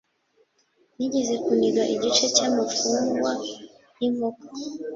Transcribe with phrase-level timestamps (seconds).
[0.95, 3.29] Nigeze kuniga igice cyamagufwa
[3.99, 4.43] yinkoko